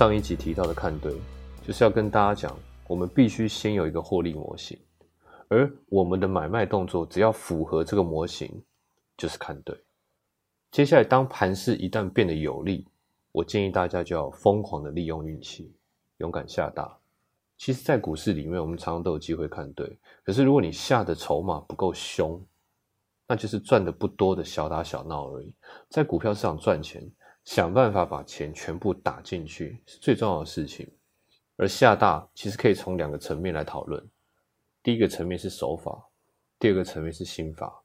[0.00, 1.14] 上一集提到的看对，
[1.62, 2.58] 就是要跟大家讲，
[2.88, 4.78] 我们必须先有一个获利模型，
[5.48, 8.64] 而我们的买卖动作只要符合这个模型，
[9.18, 9.78] 就是看对。
[10.70, 12.86] 接下来，当盘势一旦变得有利，
[13.30, 15.70] 我建议大家就要疯狂的利用运气，
[16.16, 16.96] 勇敢下大。
[17.58, 22.42] 其实，在股市里面，我们常常都有机会看对，可是如果你下的筹码不够凶，
[23.28, 25.52] 那就是赚的不多的小打小闹而已。
[25.90, 27.06] 在股票市场赚钱。
[27.44, 30.88] 想办法把钱全部打进去是最重要的事情，
[31.56, 34.02] 而下大其实可以从两个层面来讨论。
[34.82, 36.08] 第一个层面是手法，
[36.58, 37.82] 第二个层面是心法。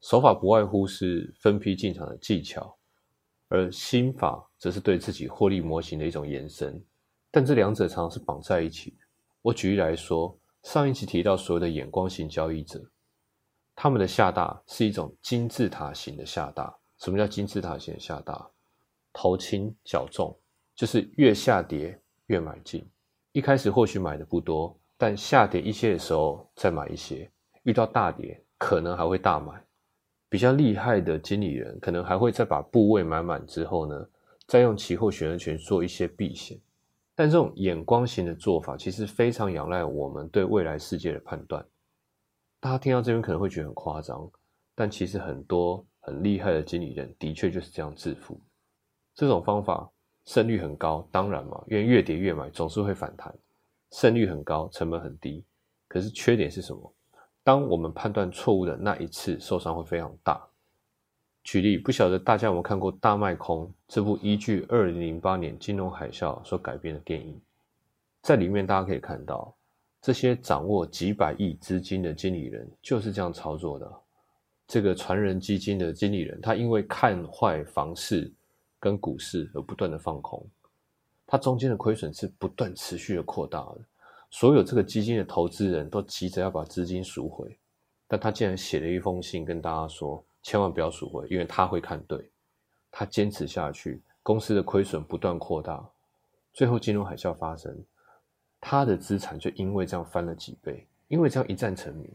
[0.00, 2.76] 手法不外乎是分批进场的技巧，
[3.48, 6.84] 而心法则是对自己获利模型的一种延伸。
[7.30, 8.96] 但这两者常常是绑在一起。
[9.40, 12.82] 我举例来说，上一期提到所谓的眼光型交易者，
[13.74, 16.74] 他们的下大是一种金字塔型的下大。
[16.98, 18.50] 什么叫金字塔型的下大？
[19.14, 20.36] 头轻脚重，
[20.74, 22.86] 就是越下跌越买进。
[23.32, 27.30] 一开始或许买的不多，但下跌一些的时候再买一些。
[27.62, 29.58] 遇到大跌，可能还会大买。
[30.28, 34.08] 比较厉害的经理人，可能还会再把部位买满之后呢，
[34.46, 36.58] 再用期货选择权做一些避险。
[37.14, 41.64] 但这种眼光型的做法，其实非常仰赖我们对未来世界的判断。
[42.58, 44.28] 大家听到这边可能会觉得很夸张，
[44.74, 48.40] 但其实很多很厉害的经理人的确就是这样致富。
[49.14, 49.88] 这种方法
[50.24, 53.32] 胜率很高，当然嘛，因为越跌越买总是会反弹，
[53.92, 55.44] 胜率很高，成本很低。
[55.86, 56.92] 可是缺点是什么？
[57.44, 60.42] 当我们判断错误的那一次，受伤会非常大。
[61.44, 67.38] 举例，不晓得大家有没有看过《大卖空》这部依据二零零八年金融海啸所改编的电影？
[68.22, 69.54] 在里面大家可以看到，
[70.00, 73.92] 这些掌握几百亿资金的经理人就是这样操作的。
[74.66, 78.32] 这个传人基金的经理人，他因为看坏房市。
[78.84, 80.46] 跟股市而不断的放空，
[81.26, 83.78] 它中间的亏损是不断持续的扩大的。
[84.30, 87.58] 所有这个基金的投资人都急着要把资金赎回，
[88.06, 92.30] 但他竟然写了一封信跟大家说，千万不要赎回，因为他会看对。
[92.90, 95.82] 他坚持下去，公司的亏损不断扩大，
[96.52, 97.74] 最后金融海啸发生，
[98.60, 102.06] 他的资产就因为这样翻了几倍，因为这样一战成名。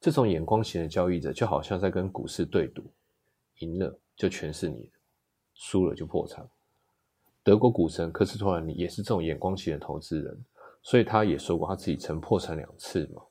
[0.00, 2.84] 这种眼光型的交易者就好像在跟股市对赌，
[3.58, 5.01] 赢了就全是你的。
[5.62, 6.44] 输了就破产。
[7.44, 10.44] 德国股神科斯托兰尼也是这种眼光型的投资人，
[10.82, 13.22] 所以他也说过他自己曾破产两次嘛。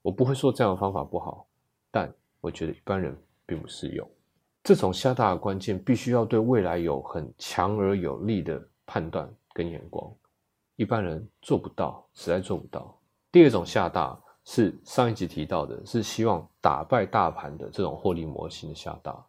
[0.00, 1.46] 我不会说这样的方法不好，
[1.90, 2.10] 但
[2.40, 4.08] 我觉得一般人并不适用。
[4.64, 10.10] 这种下大的关键必须要对未来有很强而有力的判断跟眼光，
[10.76, 12.98] 一般人做不到，实在做不到。
[13.30, 19.22] 第二种下大是上一集提到的，是希望打败大盘的这种获利模型的下大。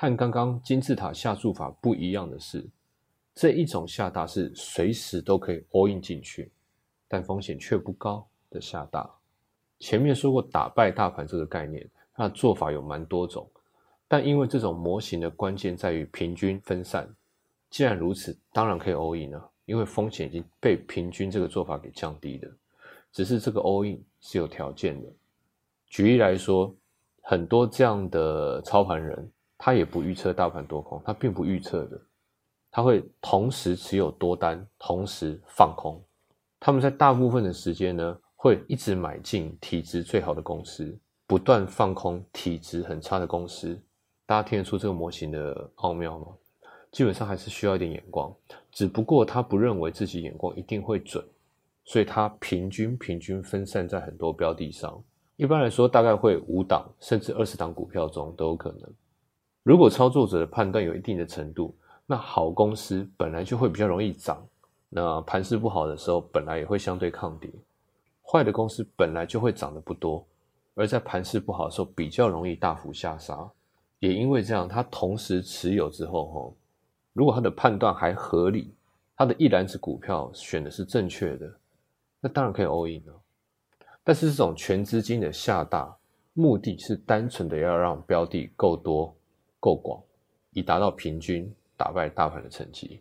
[0.00, 2.66] 和刚刚金字塔下注法不一样的是，
[3.34, 6.50] 这一种下大是随时都可以 all in 进去，
[7.06, 9.06] 但风险却不高的下大。
[9.78, 13.46] 前面说过打败大盘这个概念，它的做法有蛮多种，
[14.08, 17.06] 但因为这种模型的关键在于平均分散。
[17.68, 22.50] 既然如此，当然可以 all in 了，因为风险已经被平均这个做法给降低了。
[23.12, 25.12] 只是这个 all in 是有条件的。
[25.88, 26.74] 举例来说，
[27.20, 29.30] 很多这样的操盘人。
[29.62, 32.00] 他也不预测大盘多空，他并不预测的，
[32.70, 36.02] 他会同时持有多单，同时放空。
[36.58, 43.78] 他们在大部分的时间呢，会一直买进体质最好的公司，不断放空体质很差的公司。
[44.24, 46.28] 大家听得出这个模型的奥妙吗？
[46.90, 48.34] 基本上还是需要一点眼光，
[48.72, 51.22] 只不过他不认为自己眼光一定会准，
[51.84, 54.98] 所以他平均平均分散在很多标的上。
[55.36, 58.90] 一般来说，大概会五档甚至二十档股票中都有可能。
[59.62, 61.74] 如果操作者的判断有一定的程度，
[62.06, 64.42] 那好公司本来就会比较容易涨。
[64.88, 67.50] 那盘势不好的时候，本来也会相对抗跌。
[68.22, 70.26] 坏的公司本来就会涨得不多，
[70.74, 73.48] 而在盘势不好的时候，比较容易大幅下杀。
[73.98, 76.52] 也因为这样，他同时持有之后，哈，
[77.12, 78.72] 如果他的判断还合理，
[79.14, 81.52] 他的一篮子股票选的是正确的，
[82.18, 83.14] 那当然可以 all in 了。
[84.02, 85.94] 但是这种全资金的下大，
[86.32, 89.14] 目的是单纯的要让标的够多。
[89.60, 90.02] 够广，
[90.52, 93.00] 以达到平均打败大盘的成绩。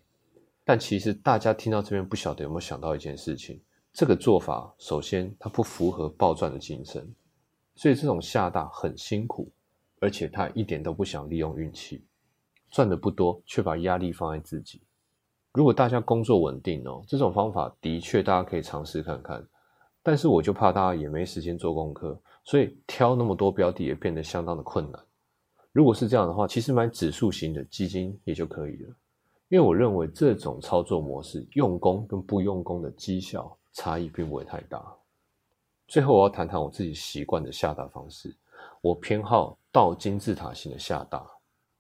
[0.64, 3.60] 但其实大家听到这边，不晓得有没有想到一件事情：
[3.92, 7.12] 这个做法，首先它不符合暴赚的精神，
[7.76, 9.52] 所以这种下大很辛苦，
[10.00, 12.04] 而且他一点都不想利用运气，
[12.70, 14.82] 赚的不多，却把压力放在自己。
[15.54, 19.44] 如果大家工作稳定哦，这种方法的确大家可以尝试看看。
[20.02, 25.06] 但是我就怕大家也没时间做功课，所以挑那么多标的也变得相当的困难。
[25.72, 28.96] 如果是这样的话，其实买指数型的基金也就可以了，
[29.50, 34.84] 因为我认为这种操作模式用功跟不用功的绩效差异并不会太大。
[35.88, 38.36] 最后，我要谈谈我自己习惯的下大方式，
[38.82, 41.26] 我偏好倒金字塔型的下大，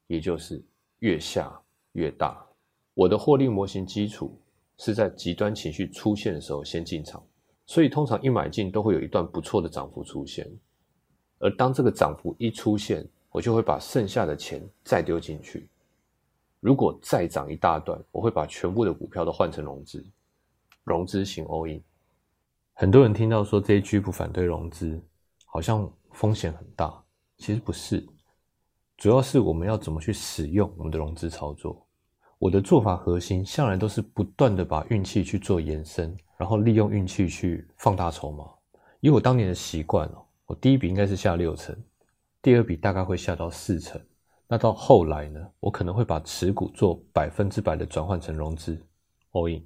[0.07, 0.63] 也就是
[0.99, 1.51] 越下
[1.93, 2.45] 越大。
[2.93, 4.39] 我的获利模型基础
[4.77, 7.23] 是在极端情绪出现的时候先进场，
[7.65, 10.47] 所以通常一买进都会有一段不错的涨幅出现，
[11.39, 15.69] 而当这个涨幅一出现，我就会把剩下的钱再丢进去。
[16.59, 20.05] 如果再涨一大段，我会把全部的股票都换成融资，
[20.83, 21.81] 融资型 all in。
[22.73, 25.01] 很多人听到说这一句不反对融资，
[25.45, 27.01] 好像风险很大，
[27.37, 28.05] 其实不是，
[28.97, 31.85] 主要是我们要怎么去使用我们的融资操作。
[32.37, 38.49] 我的做法核心向来都是不断的把运气去做延伸，然后利用运气去放大筹码。
[39.01, 41.77] 以我当年的习惯哦，我第一笔应该是下六成。
[42.41, 44.01] 第二笔大概会下到四成，
[44.47, 48.81] 那到后来呢，我可能会把持股做百分之百的转换成融资
[49.33, 49.61] ，all in。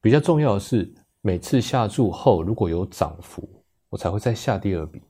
[0.00, 0.92] 比较重要的是，
[1.22, 3.48] 每次下注后如果有涨幅，
[3.88, 5.00] 我才会再下第二笔。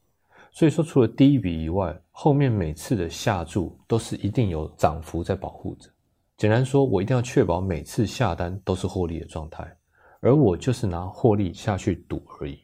[0.52, 5.91] 所以说，除了第一笔以外，后面每次的下注都是一定有涨幅在保护着。
[6.37, 9.76] 简单说，我一定要确保每次下单都是获利的状态，
[10.20, 12.61] 而我就是拿获利下去赌而已。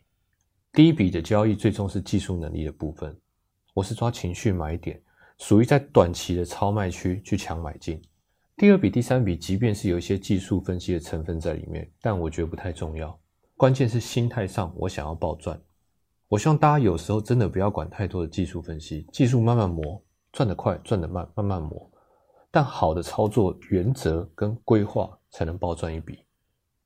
[0.73, 3.20] 第一笔的交易最终是技术能力的部分。
[3.73, 5.01] 我是抓情绪买点，
[5.39, 8.03] 属于在短期的超卖区去抢买进。
[8.57, 13.17] 第二笔、第三笔，即便是有一些技术分析的成分在里面，但我觉得不太重要。
[13.57, 15.59] 关键是心态上，我想要暴赚。
[16.29, 20.03] 我希望大家有时候真的不要管太多的技术分析，技术慢慢磨，
[20.33, 21.91] 赚得快，赚得慢，慢慢磨。
[22.51, 26.19] 但好的操作原则跟规划，才能暴赚一笔。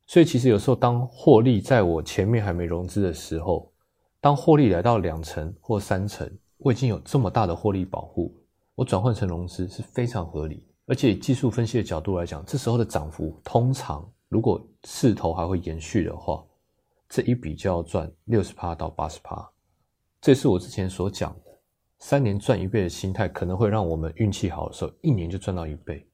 [0.07, 3.73] 所以其实有时候，当获利在我前面还没融资的时候，
[4.21, 6.31] 当获利来到两成或三成。
[6.65, 8.35] 我已经有这么大的获利保护，
[8.75, 10.67] 我转换成融资是非常合理。
[10.87, 16.43] 而且以技术分析的角度来讲，这时候的涨幅通常如果势头还会延续的话，
[17.07, 19.47] 这一笔就要赚六十趴到八十趴。
[20.23, 21.61] 这是我之前所讲的，
[21.99, 26.09] 三年赚一倍的心态，可能会让我们运气好的时候，一年就赚到一倍，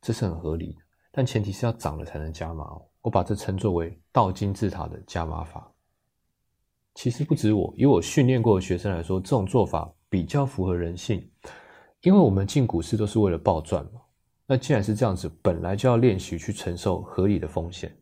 [0.00, 0.78] 这是很合理的。
[1.12, 2.82] 但前提是要涨了才能加码哦。
[3.02, 5.71] 我把这称作为倒金字塔的加码法。
[6.94, 11.26] 其实不止我，以我训练过的学生来说，这种做法比较符合人性，
[12.02, 14.02] 因为我们进股市都是为了暴赚嘛。
[14.46, 17.96] 那既然是这样子，本来就要练习去承受合理的风险，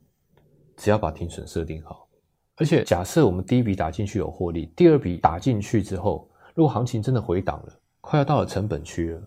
[0.76, 2.08] 只要把停损设定好。
[2.56, 9.22] 而且假设我们第一笔打进去有获利，第二笔打进去之后，如果行情真的回档了，快要到了成本区了，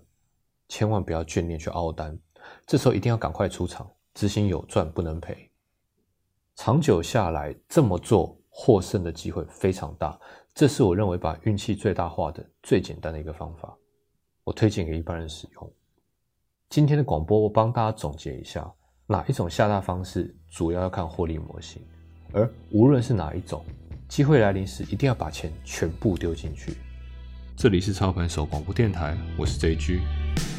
[0.68, 2.20] 千万不要眷恋去凹单，
[2.68, 5.50] 这时候一定要赶快出场，执行有赚不能赔。
[6.56, 8.38] 长久下来这么做。
[8.56, 10.18] 获胜的机会非常大，
[10.54, 13.76] 这是我认为把运气最大化的最简单的一个方法，
[14.44, 15.74] 我推荐给一般人使用。
[16.70, 18.72] 今天的广播我帮大家总结一下，
[19.08, 21.82] 哪一种下大方式主要要看获利模型，
[22.32, 23.66] 而无论是哪一种，
[24.08, 26.78] 机会来临时一定要把钱全部丢进去。
[27.58, 30.53] 这里是操盘手广播电台，我是 JG。